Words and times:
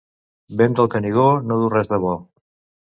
Vent 0.61 0.77
del 0.79 0.89
Canigó 0.95 1.27
no 1.51 1.61
duu 1.63 1.73
res 1.79 1.95
de 1.95 2.05
bo. 2.09 2.19